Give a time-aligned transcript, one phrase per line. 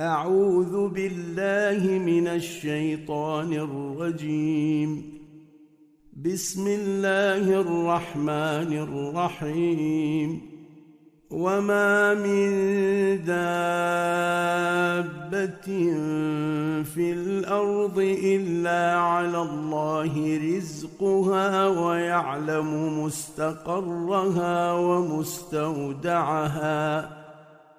[0.00, 5.20] أعوذ بالله من الشيطان الرجيم.
[6.24, 10.40] بسم الله الرحمن الرحيم.
[11.30, 12.50] وما من
[13.24, 13.40] دابة
[16.82, 26.40] في الأرض إلا على الله رزقها ويعلم مستقرها ومستودعها.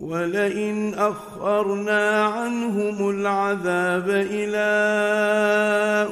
[0.00, 4.70] ولئن أخرنا عنهم العذاب إلى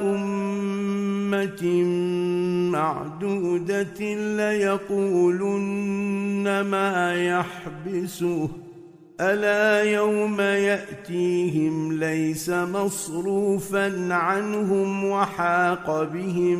[0.01, 1.83] أمة
[2.71, 8.49] معدودة ليقولن ما يحبسه.
[9.21, 16.59] ألا يوم يأتيهم ليس مصروفا عنهم وحاق بهم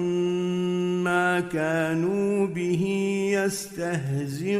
[1.03, 2.85] ما كانوا به
[3.33, 4.59] يستهزئون.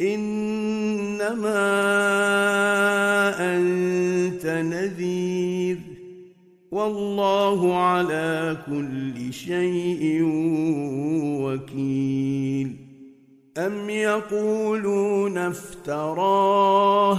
[0.00, 1.54] إنما
[3.56, 5.78] أنت نذير
[6.70, 10.20] والله على كل شيء
[11.42, 12.76] وكيل
[13.58, 17.18] أم يقولون افتراه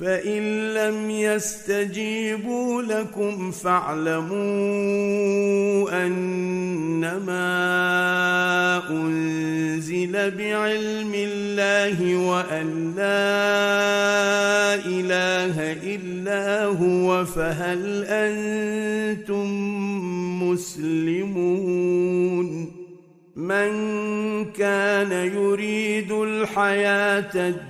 [0.00, 4.40] فإن لم يستجيبوا لكم فاعلموا
[6.06, 7.40] أنما
[8.90, 19.46] أنزل بعلم الله وأن لا إله إلا هو فهل أنتم
[20.42, 21.70] مسلمون
[23.36, 23.70] من
[24.52, 27.69] كان يريد الحياة الدنيا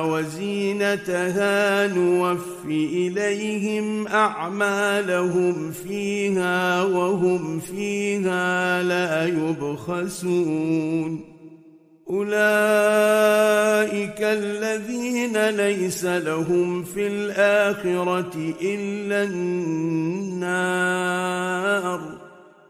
[0.00, 11.20] وزينتها نوف إليهم أعمالهم فيها وهم فيها لا يبخسون.
[12.10, 12.40] أولئك
[14.20, 20.18] الذين ليس لهم في الآخرة إلا النار.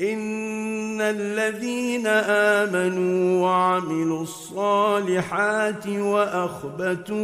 [0.00, 7.16] إن الذين آمنوا وعملوا الصالحات وأخبتوا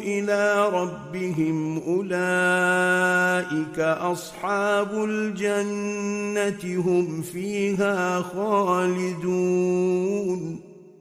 [0.00, 9.50] إلى ربهم أولئك أصحاب الجنة هم فيها خالدون.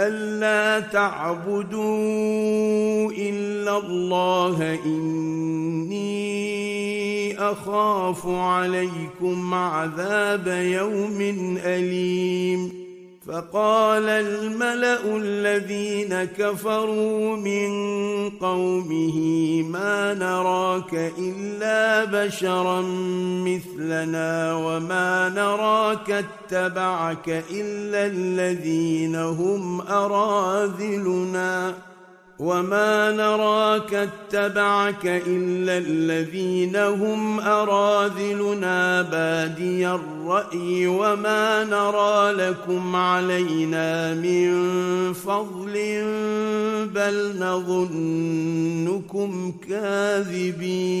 [0.00, 1.82] ألا تعبدوا
[3.12, 6.20] إلا الله إني
[7.38, 11.20] أخاف عليكم عذاب يوم
[11.64, 12.79] أليم
[13.30, 17.70] فقال الملأ الذين كفروا من
[18.30, 19.18] قومه
[19.62, 22.80] ما نراك إلا بشرا
[23.46, 31.74] مثلنا وما نراك اتبعك إلا الذين هم أراذلنا
[32.40, 44.52] وما نراك اتبعك الا الذين هم اراذلنا بادي الراي وما نرى لكم علينا من
[45.12, 45.72] فضل
[46.94, 49.30] بل نظنكم
[49.68, 51.00] كاذبين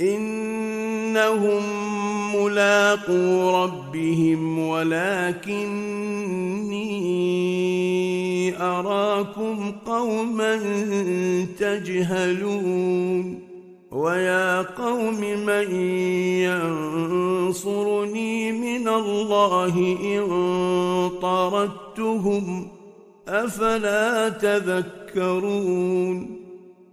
[0.00, 1.62] إنهم
[2.36, 5.80] ملاقو ربهم ولكني
[8.62, 10.56] أراكم قوما
[11.58, 13.38] تجهلون
[13.90, 15.74] ويا قوم من
[17.50, 20.28] ينصرني من الله إن
[21.22, 22.68] طردتهم
[23.28, 25.60] أفلا تذكرون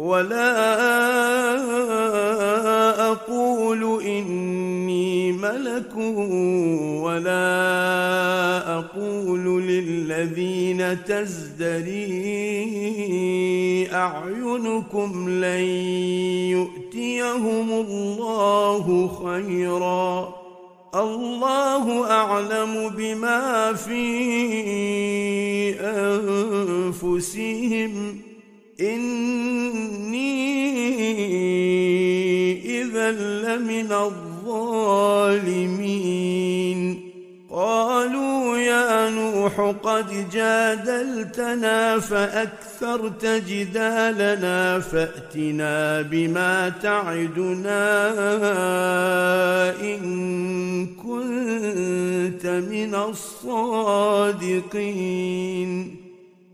[0.00, 0.56] ولا
[3.12, 5.96] أقول إني ملك
[7.04, 7.44] ولا
[8.78, 11.98] أقول للذين تزدري
[13.92, 15.64] أعينكم لن
[16.56, 20.34] يؤتيهم الله خيرا.
[20.94, 24.04] الله أعلم بما في
[26.90, 28.29] أنفسهم.
[28.80, 30.40] إني
[32.80, 34.80] إذا لمن الظالمين.
[37.50, 47.82] قالوا يا نوح قد جادلتنا فأكثرت جدالنا فأتنا بما تعدنا
[49.80, 54.70] إن كنت من الصادقين.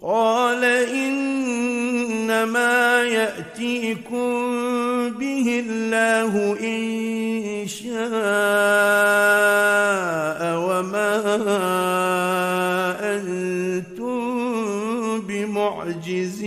[0.02, 2.54] قال إنما
[3.04, 4.36] يأتيكم
[5.10, 7.96] به الله إن شاء
[10.68, 11.16] وما
[13.16, 14.16] أنتم
[15.20, 16.46] بمعجزين.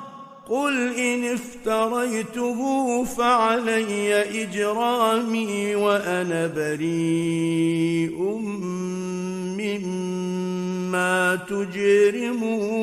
[0.51, 2.59] قل إن افتريته
[3.03, 8.21] فعلي إجرامي وأنا بريء
[9.57, 12.81] مما تجرمون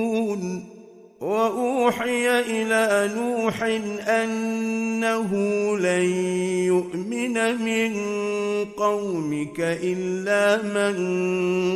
[1.89, 3.63] واوحي إلى نوح
[4.09, 5.31] أنه
[5.79, 6.11] لن
[6.69, 7.95] يؤمن من
[8.77, 10.97] قومك إلا من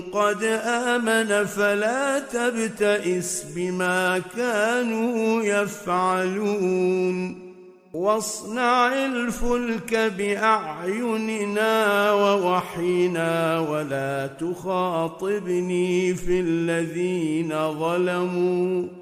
[0.01, 7.39] قد آمن فلا تبتئس بما كانوا يفعلون.
[7.95, 19.02] واصنع الفلك بأعيننا ووحينا ولا تخاطبني في الذين ظلموا.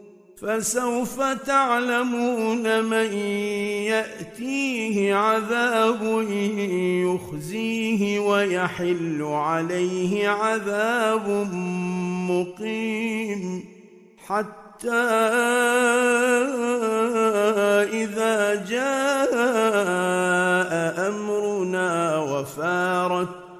[0.41, 3.13] فسوف تعلمون من
[3.87, 6.25] يأتيه عذاب
[7.05, 11.47] يخزيه ويحل عليه عذاب
[12.29, 13.65] مقيم
[14.27, 14.91] حتى
[17.93, 19.33] إذا جاء
[21.07, 23.40] أمرنا وفارت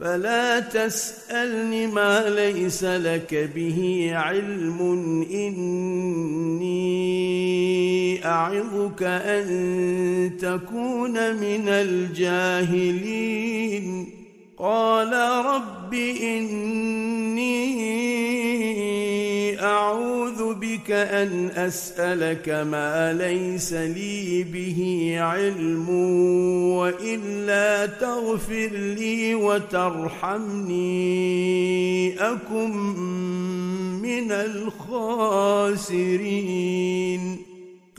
[0.00, 4.80] فلا تسألني ما ليس لك به علم.
[5.32, 6.80] إني
[8.26, 13.10] أعظك أن تكون من الجاهلين.
[14.58, 15.12] قال
[15.46, 17.70] رب إني
[20.80, 25.88] بك أن أسألك ما ليس لي به علم
[26.78, 30.80] وإلا تغفر لي وترحمني
[32.20, 32.70] أكن
[34.02, 35.80] من الخاسرين.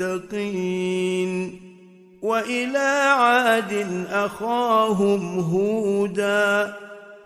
[0.00, 1.60] المتقين
[2.22, 2.78] وإلى
[3.18, 6.74] عاد أخاهم هودا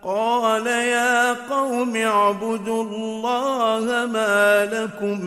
[0.03, 5.25] قال يا قوم اعبدوا الله ما لكم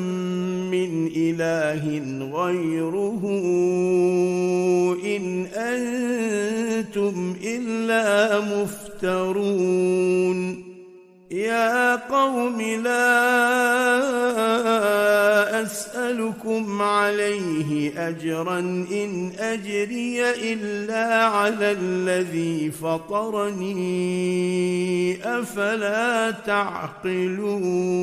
[0.70, 2.02] من إله
[2.32, 3.20] غيره
[5.04, 9.52] إن أنتم إلا مفترون
[11.32, 13.22] يا قوم لا
[15.62, 18.58] أسألكم عليه أجرا
[18.92, 23.78] إن أجري إلا على الذي فطرني
[25.24, 28.02] أفلا تعقلون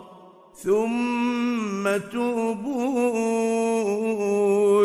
[0.63, 2.87] ثم توبوا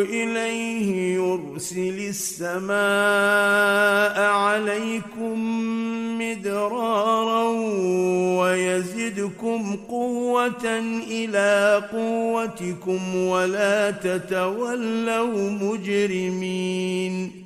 [0.02, 2.76] إليه يرسل السماء
[4.20, 5.36] عليكم
[6.18, 7.48] مدرارا
[8.40, 10.78] ويزدكم قوة
[11.10, 17.45] إلى قوتكم ولا تتولوا مجرمين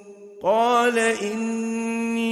[0.43, 2.31] قال إني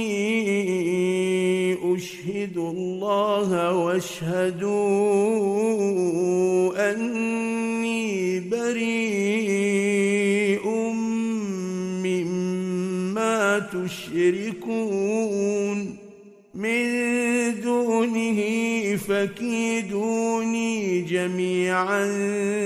[1.94, 4.70] أشهد الله واشهدوا
[6.92, 9.90] أني بريء
[12.02, 14.36] مما تشركون.
[16.54, 18.40] من دونه
[18.96, 22.06] فكيدوني جميعا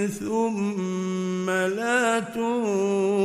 [0.07, 3.25] ثم لا تنظرون.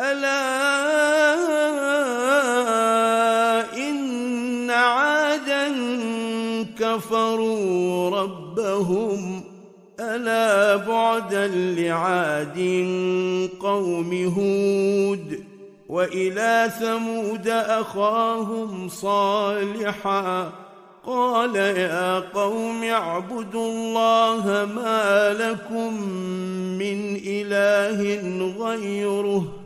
[0.00, 0.46] ألا
[3.76, 5.68] إن عادا
[6.78, 9.44] كفروا ربهم
[10.00, 12.58] ألا بعدا لعاد
[13.60, 15.44] قوم هود
[15.88, 20.52] وإلى ثمود أخاهم صالحا
[21.06, 26.02] قال يا قوم اعبدوا الله ما لكم
[26.78, 28.20] من إله
[28.58, 29.65] غيره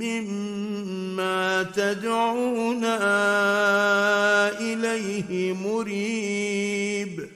[0.00, 2.98] مما تدعونا
[4.60, 7.35] إليه مريب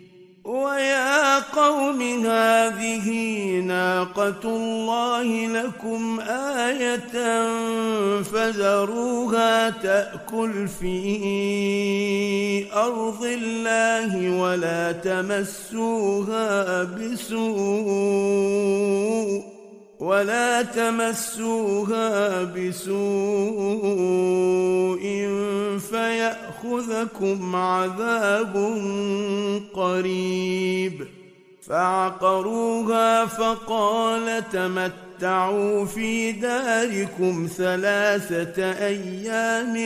[0.51, 3.09] ويا قوم هذه
[3.59, 6.19] ناقة الله لكم
[6.67, 7.15] آية
[8.23, 17.41] فذروها تأكل في أرض الله ولا تمسوها بسوء.
[20.01, 22.95] ولا تمسوها بسوء
[25.89, 28.55] فيأخذكم عذاب
[29.73, 31.07] قريب.
[31.67, 39.77] فعقروها فقال تمتعوا في داركم ثلاثة أيام.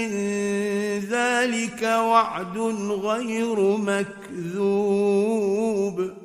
[1.11, 2.57] ذلك وعد
[2.89, 3.77] غير
[4.49, 6.24] مكذوب.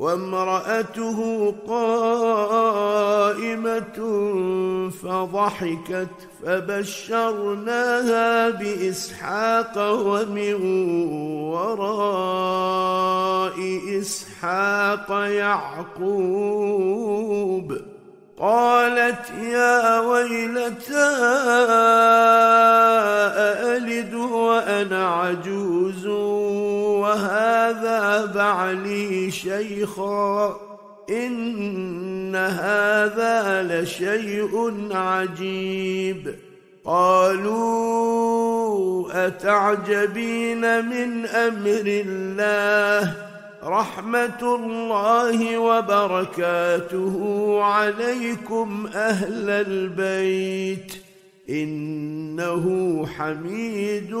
[0.00, 3.00] وامرأته قائمة
[5.02, 6.08] فضحكت
[6.42, 10.54] فبشرناها بإسحاق ومن
[11.52, 12.80] وراء
[14.00, 16.40] إسحاق يعقوب
[18.40, 21.10] قالت يا ويلتى
[23.36, 26.06] أألد وأنا عجوز
[27.00, 30.56] وهذا بعلي شيخا
[31.10, 36.34] إن هذا لشيء عجيب
[36.84, 38.20] قالوا
[39.26, 43.29] أتعجبين من أمر الله
[43.64, 47.16] رحمة الله وبركاته
[47.62, 50.92] عليكم أهل البيت.
[51.50, 54.14] إنه حميد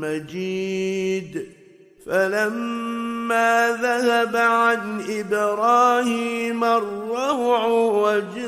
[0.00, 1.46] مجيد.
[2.06, 8.46] فلما ذهب عن إبراهيم الروع وجاءته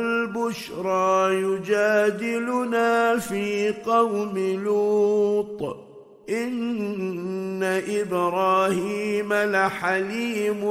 [0.00, 5.87] البشرى يجادلنا في قوم لوط.
[6.30, 10.62] إن إبراهيم لحليم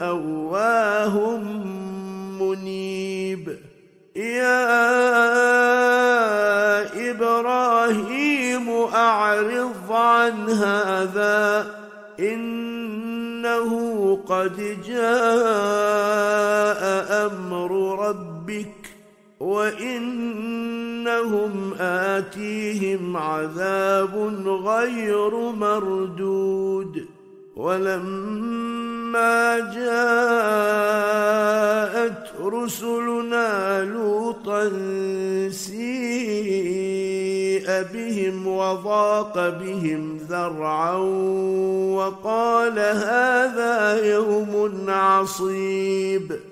[0.00, 1.36] أواه
[2.40, 3.58] منيب.
[4.16, 4.62] يا
[7.10, 11.66] إبراهيم أعرض عن هذا
[12.20, 13.70] إنه
[14.28, 15.72] قد جاء
[17.26, 18.81] أمر ربك
[19.42, 24.14] وإنهم آتيهم عذاب
[24.46, 27.06] غير مردود.
[27.56, 31.02] ولما جاءت
[32.40, 34.68] رسلنا لوطا
[35.50, 40.96] سيء بهم وضاق بهم ذرعا
[41.96, 46.51] وقال هذا يوم عصيب.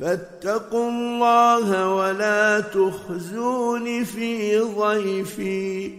[0.00, 5.90] فاتقوا الله ولا تخزون في ضيفي.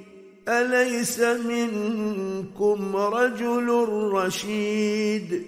[0.48, 5.46] أليس منكم رجل رشيد؟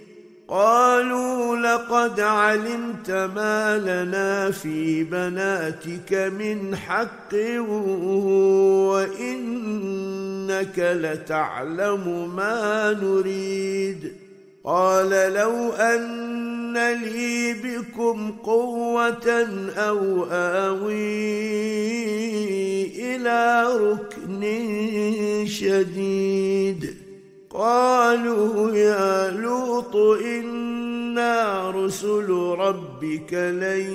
[0.47, 7.33] قالوا لقد علمت ما لنا في بناتك من حق
[8.91, 14.13] وإنك لتعلم ما نريد.
[14.63, 16.30] قال لو أن
[16.73, 21.31] لي بكم قوة أو آوي
[23.15, 24.41] إلى ركن
[25.45, 26.95] شديد.
[27.49, 32.29] قالوا يا لوط إنا رسل
[32.60, 33.86] ربك لن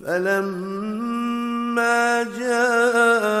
[0.00, 1.88] فلما
[2.22, 3.38] جاء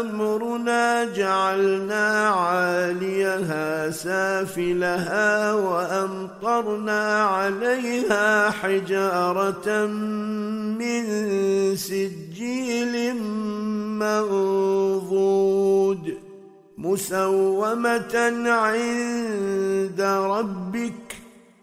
[0.00, 9.86] أمرنا جعلنا عاليها سافلها وأمطرنا عليها حجارة
[10.78, 11.06] من
[11.76, 13.16] سجيل
[14.02, 15.52] منضود
[16.78, 18.14] مسومة
[18.46, 21.01] عند ربك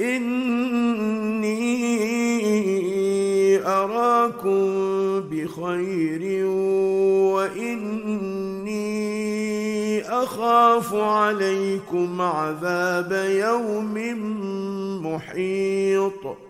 [0.00, 1.60] إني
[3.66, 6.46] أراكم بخير
[7.34, 8.80] وإني
[10.02, 13.94] أخاف عليكم عذاب يوم
[15.06, 16.49] محيط.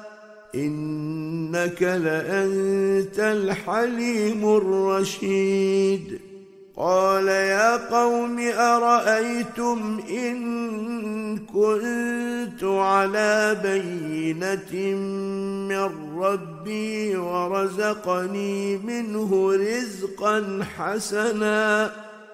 [0.55, 6.19] إنك لأنت الحليم الرشيد.
[6.77, 14.95] قال يا قوم أرأيتم إن كنت على بينة
[15.67, 21.91] من ربي ورزقني منه رزقا حسنا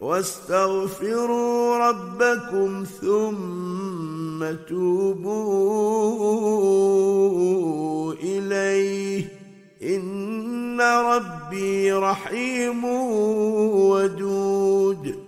[0.00, 5.32] واستغفروا ربكم ثم توبوا
[8.12, 9.38] إليه.
[9.82, 12.84] إن ربي رحيم
[13.90, 15.27] ودود.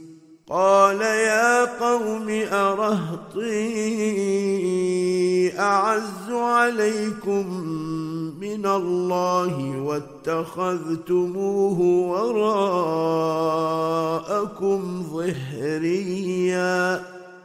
[0.51, 3.51] قال يا قوم أرهطي
[5.59, 7.63] أعز عليكم
[8.41, 9.81] من الله
[10.27, 11.79] واتخذتموه
[14.11, 17.01] وراءكم ظهريا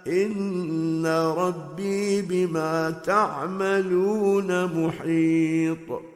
[0.07, 6.16] إن ربي بما تعملون محيط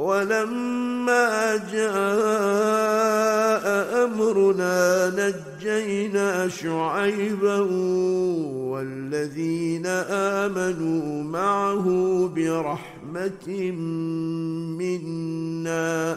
[0.00, 1.94] ولما جاء
[4.04, 7.58] أمرنا نجينا شعيبا
[8.72, 9.86] والذين
[10.40, 11.86] آمنوا معه
[12.36, 13.70] برحمة
[14.80, 16.16] منا.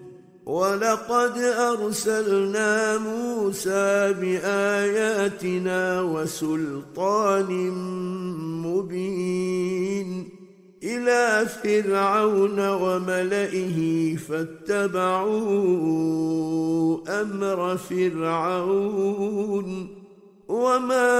[0.51, 7.71] ولقد أرسلنا موسى بآياتنا وسلطان
[8.67, 10.29] مبين
[10.83, 15.31] إلى فرعون وملئه فاتبعوا
[17.21, 19.07] أمر فرعون
[20.47, 21.11] وما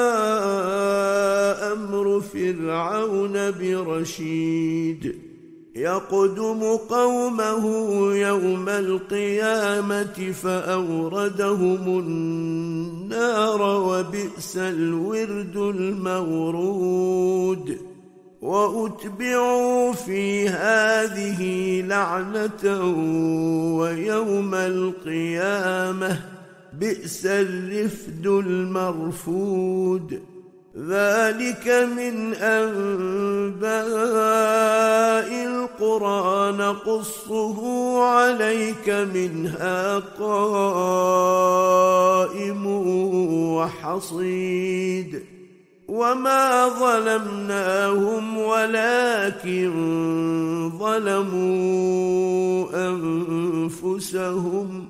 [1.73, 5.30] أمر فرعون برشيد
[5.75, 7.65] يقدم قومه
[8.15, 17.11] يوم القيامة فأوردهم النار وبئس الورد المورود.
[18.41, 22.83] وأتبعوا في هذه لعنة
[23.77, 26.19] ويوم القيامة
[26.79, 30.21] بئس الرفد المرفود.
[30.77, 31.67] ذلك
[31.97, 33.71] من أنباء
[35.45, 37.59] القرى نقصه
[38.03, 40.65] عليك منها قائم
[43.55, 45.23] وحصيد.
[45.87, 49.71] وما ظلمناهم ولكن
[50.79, 54.89] ظلموا أنفسهم.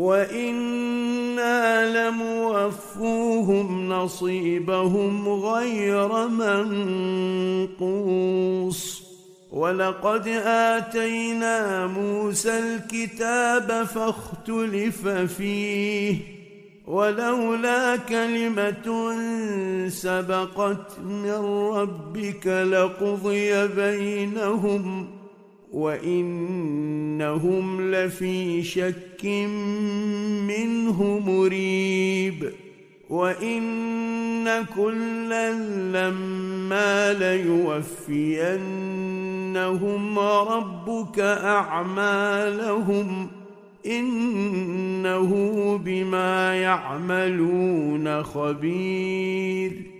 [0.00, 6.28] وأنا لموفوهم نصيبهم غير
[7.68, 9.02] منقوص
[9.52, 16.16] ولقد اتينا موسى الكتاب فاختلف فيه
[16.86, 19.14] ولولا كلمه
[19.88, 21.30] سبقت من
[21.74, 25.19] ربك لقضي بينهم
[25.72, 27.64] وإنهم
[27.94, 29.24] لفي شك
[30.46, 32.52] منه مريب.
[33.10, 35.52] وإن كلا
[35.92, 37.78] لما ليوفينهم
[40.18, 43.26] ربك أعمالهم
[43.86, 45.30] إنه
[45.84, 49.99] بما يعملون خبير.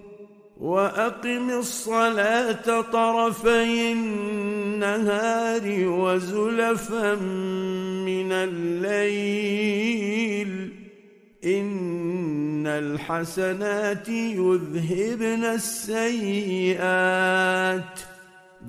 [0.71, 7.15] وأقم الصلاة طرفي النهار وزلفا
[8.05, 9.49] من الليل.
[11.45, 16.79] إن الحسنات يذهبن السيئات.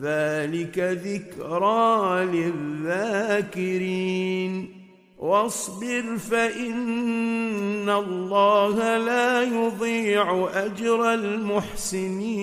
[0.00, 4.81] ذلك ذكرى للذاكرين.
[5.22, 12.42] واصبر فإن الله لا يضيع أجر المحسنين.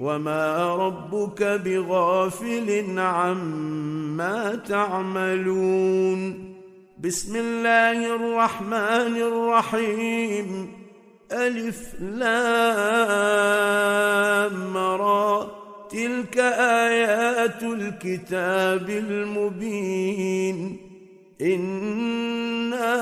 [0.00, 6.54] وما ربك بغافل عما تعملون.
[7.04, 10.83] بسم الله الرحمن الرحيم.
[11.34, 12.26] ألف لام
[14.76, 15.50] را.
[15.90, 20.76] تلك آيات الكتاب المبين.
[21.42, 22.94] إنا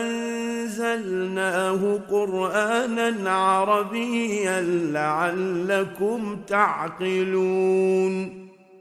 [0.00, 4.60] أنزلناه قرآنا عربيا
[4.92, 8.47] لعلكم تعقلون.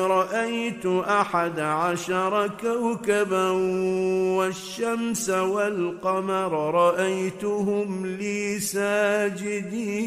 [0.00, 3.50] رأيت أحد عشر كوكبا
[4.36, 10.06] والشمس والقمر رأيتهم لي ساجدين.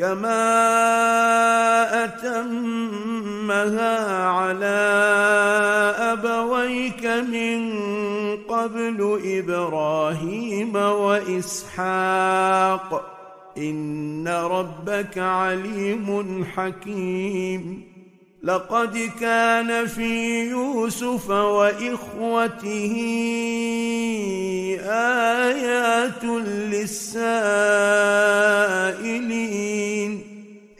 [0.00, 0.44] كما
[2.04, 4.80] أتمها على
[5.98, 7.60] أبويك من
[8.48, 12.00] قبل إبراهيم وإسحاق
[13.58, 17.89] إن ربك عليم حكيم
[18.42, 22.94] لقد كان في يوسف وإخوته
[24.88, 26.24] آيات
[26.72, 27.20] للسائلين.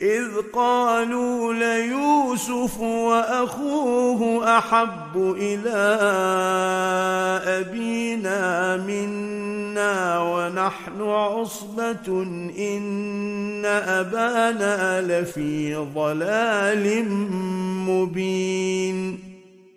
[0.02, 5.98] إذ قالوا ليوسف وأخوه أحب إلى
[7.44, 12.22] أبينا منا ونحن عصبة
[12.58, 17.04] إن أبانا لفي ضلال
[17.88, 19.29] مبين.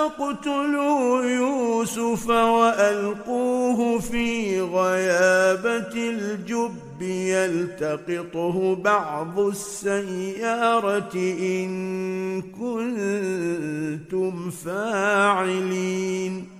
[0.00, 16.59] تقتلوا يوسف وألقوه في غيابة الجب يلتقطه بعض السيارة إن كنتم فاعلين.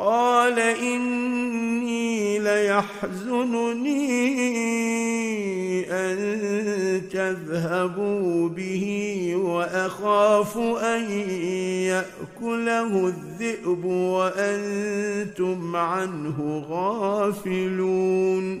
[0.00, 4.00] قال إني ليحزنني
[5.90, 11.10] أن تذهبوا به وأخاف أن
[11.92, 18.60] يأكله الذئب وأنتم عنه غافلون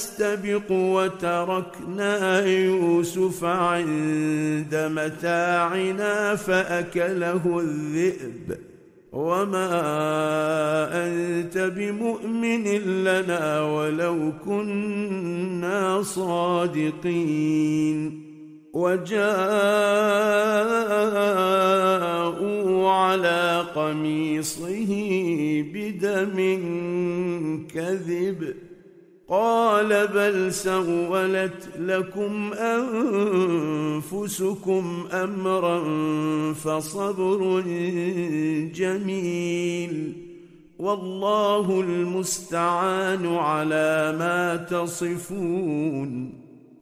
[0.00, 8.58] نستبق وتركنا يوسف عند متاعنا فأكله الذئب.
[9.12, 9.68] وما
[11.06, 12.64] أنت بمؤمن
[13.04, 17.50] لنا ولو كنا صادقين.
[18.72, 19.20] وجاءوا
[22.90, 24.92] على قميصه
[25.74, 26.38] بدم
[27.74, 28.54] كذب.
[29.30, 32.52] قال بل سولت لكم
[34.02, 35.82] أنفسكم أمرا
[36.52, 37.60] فصبر
[38.74, 40.12] جميل
[40.78, 46.39] والله المستعان على ما تصفون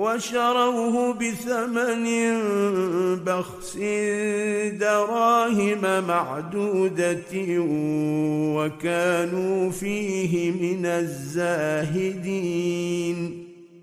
[0.00, 2.04] وشروه بثمن
[3.24, 3.76] بخس
[4.80, 7.32] دراهم معدودة
[8.56, 12.30] وكانوا فيه من الزاهدين.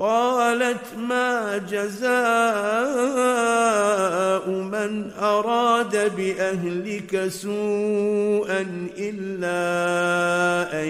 [0.00, 2.10] قالت ما جزاء
[4.50, 10.88] من أراد بأهلك سوءا إلا أن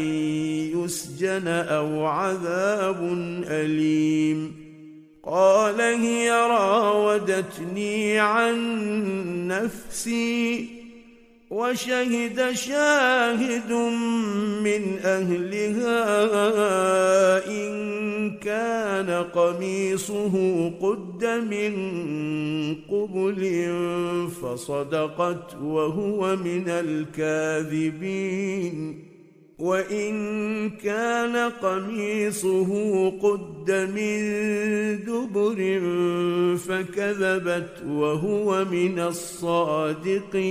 [0.78, 3.02] يسجن أو عذاب
[3.46, 4.52] أليم.
[5.24, 8.56] قال هي راودتني عن
[9.48, 10.79] نفسي
[11.50, 13.72] وشهد شاهد
[14.62, 16.04] من أهلها
[17.46, 17.70] إن
[18.38, 20.34] كان قميصه
[20.80, 21.74] قد من
[22.90, 23.40] قبل
[24.42, 26.68] فصدقت وهو من
[27.18, 28.30] الكاذبين.
[29.60, 34.20] وإن كان قميصه قد من
[35.04, 35.80] دبر
[36.56, 40.50] فكذبت وهو من الصادقين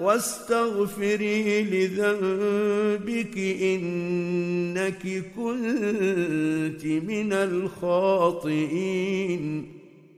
[0.00, 9.02] واستغفري لذنبك إنك كنت من الخاطئين.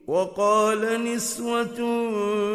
[0.06, 1.76] وقال نسوة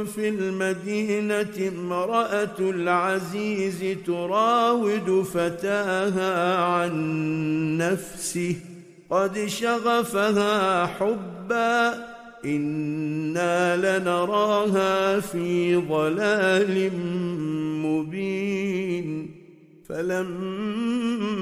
[0.03, 8.55] في المدينة امرأة العزيز تراود فتاها عن نفسه
[9.09, 12.09] قد شغفها حبا
[12.45, 16.91] أنا لنراها في ضلال
[17.85, 19.39] مبين
[19.89, 21.35] فلما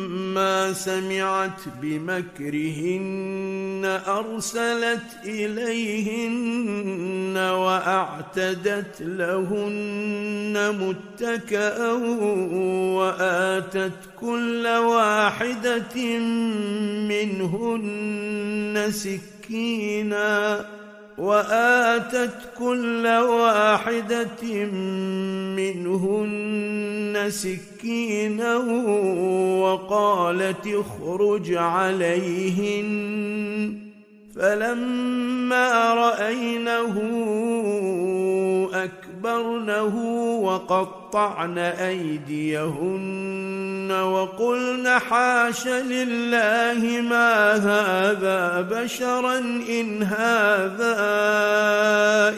[0.74, 3.38] سمعت بمكرهن
[4.08, 6.58] ارسلت اليهن
[7.38, 11.92] واعتدت لهن متكئا
[12.94, 16.20] واتت كل واحدة
[17.10, 20.66] منهن سكينا
[21.18, 24.66] وآتت كل واحدة
[25.56, 28.56] منهن سكينا
[29.62, 32.88] وقالت اخرج عليهن.
[34.36, 36.96] فلما رأينه
[39.28, 39.96] اكبرنه
[40.42, 42.28] وقطعن أيديهن
[43.92, 50.98] وقلن حاش لله ما هذا بشرا إن هذا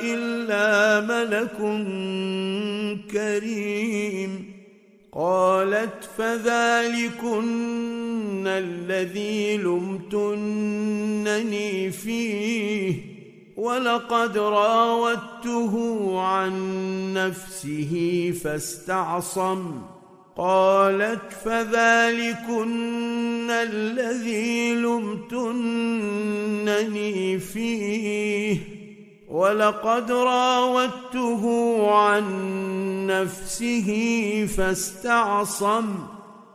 [0.03, 1.57] إلا ملك
[3.11, 4.59] كريم.
[5.13, 7.47] قالت فذلكن
[8.47, 10.71] الذي لمتنني
[11.91, 13.18] فيه.
[13.59, 15.73] ولقد راودته
[16.19, 16.53] عن
[17.13, 17.93] نفسه
[18.43, 19.81] فاستعصم
[20.37, 22.69] قالت فذلكن
[23.49, 25.79] الذي لمتنني
[27.39, 28.57] فيه.
[29.29, 31.43] ولقد راودته
[31.91, 32.25] عن
[33.07, 33.89] نفسه
[34.57, 36.18] فاستعصم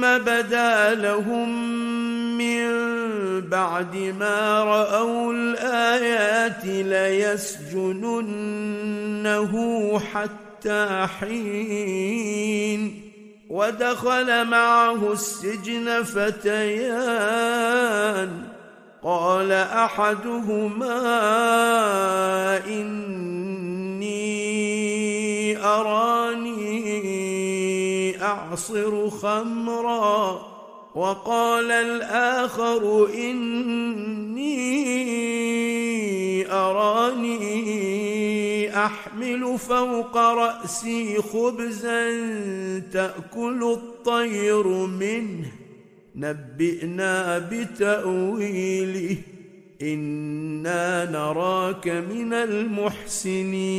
[0.00, 1.48] بدا لهم
[2.38, 2.68] من
[3.40, 7.92] بعد ما رأوا الآيات ليسجننه
[9.98, 13.02] حتى حين
[13.50, 17.38] ودخل معه السجن فتيان.
[19.02, 20.98] قال أحدهما
[22.66, 24.18] إني
[25.64, 26.17] اراني
[28.58, 30.48] اعصر خمرا
[30.94, 34.48] وقال الآخر إني
[36.52, 37.48] أراني
[38.76, 42.10] أحمل فوق رأسي خبزا
[42.92, 45.52] تأكل الطير منه.
[46.16, 49.16] نبئنا بتأويله.
[49.82, 53.78] إنا نراك من المحسنين.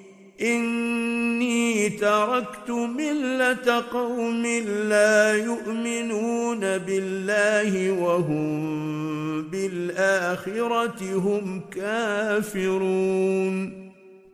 [0.41, 13.81] إني تركت ملة قوم لا يؤمنون بالله وهم بالآخرة هم كافرون.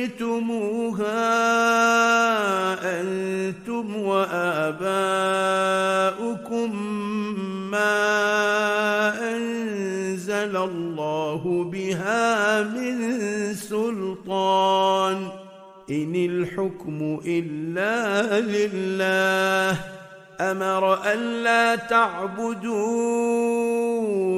[0.00, 0.60] سميتموها
[3.00, 4.90] أنتم وآباؤكم
[7.70, 7.98] ما
[9.34, 12.94] أنزل الله بها من
[13.54, 15.28] سلطان
[15.90, 19.99] إن الحكم إلا لله
[20.40, 22.70] أمر ألا تعبدوا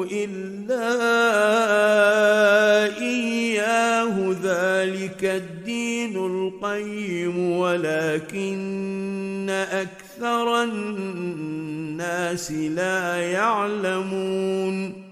[0.04, 0.92] إلا
[2.98, 15.11] إياه ذلك الدين القيم ولكن أكثر الناس لا يعلمون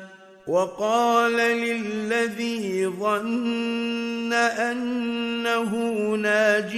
[0.47, 5.71] وقال للذي ظن أنه
[6.15, 6.77] ناج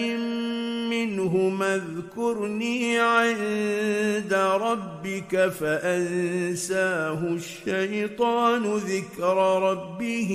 [0.89, 1.33] منه
[1.63, 9.37] اذكرني عند ربك فأنساه الشيطان ذكر
[9.71, 10.31] ربه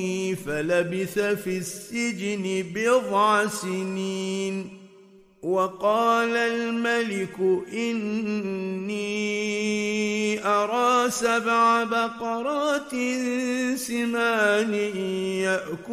[0.47, 4.79] فلبث في السجن بضع سنين.
[5.43, 7.37] وقال الملك
[7.73, 9.58] إني
[10.45, 12.91] أرى سبع بقرات
[13.77, 14.75] سمان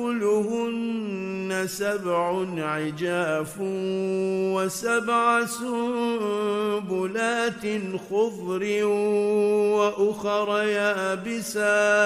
[0.02, 3.56] يأكلهن سبع عجاف
[4.56, 7.02] وسبع سنبلات
[8.10, 8.84] خضر
[9.76, 12.06] وأخر يابسات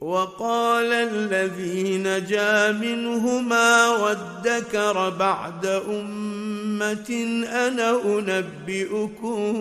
[0.00, 7.10] وقال الذي نجا منهما وادكر بعد أمة
[7.48, 9.60] أنا أنبئكم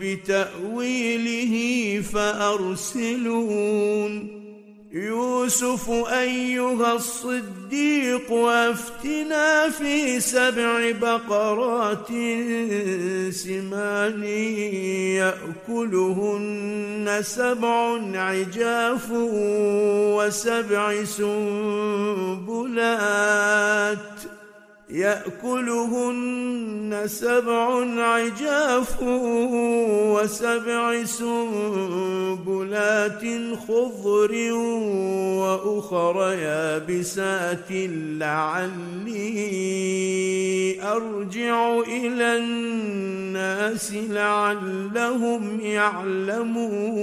[0.00, 1.54] بتأويله
[2.12, 3.22] فأرسلون.
[4.92, 12.08] يوسف أيها الصديق أفتنا في سبع بقرات
[13.32, 14.24] سمان
[15.68, 19.08] يأكلهن سبع عجاف
[20.16, 22.42] وسبع سنبلات.
[24.92, 26.22] يأكلهن
[27.06, 29.02] سبع عجاف
[30.12, 32.44] وسبع سنبلات
[33.68, 34.52] خضر
[35.42, 37.70] وأخر يابسات
[38.20, 39.22] لعلي
[40.82, 47.02] أرجع إلى الناس لعلهم يعلمون.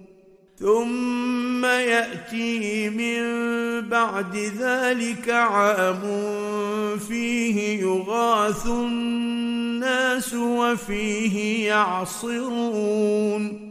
[0.61, 3.21] ثم ياتي من
[3.89, 6.01] بعد ذلك عام
[7.07, 13.70] فيه يغاث الناس وفيه يعصرون.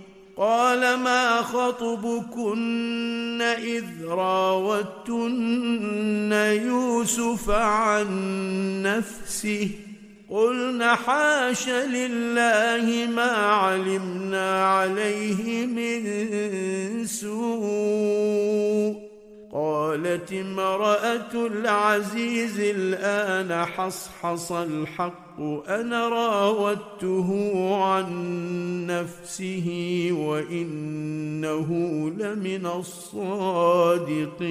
[0.41, 5.51] قال ما خطبكن إذ راوتن
[6.65, 8.07] يوسف عن
[8.81, 9.69] نفسه
[10.29, 19.10] قلن حاش لله ما علمنا عليه من سوء
[19.53, 27.29] قالت امرأة العزيز الآن حصحص الحق أنا راودته
[27.83, 28.07] عن
[28.87, 31.69] نفسه وإنه
[32.17, 34.41] لمن الصادقين.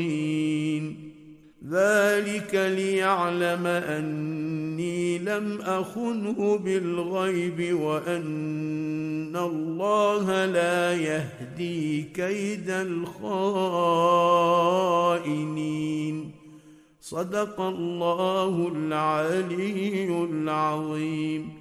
[1.68, 13.20] ذلك ليعلم أني لم أخنه بالغيب وأن الله لا يهدي كيد الخائنين.
[17.00, 21.59] صدق الله العلي العظيم.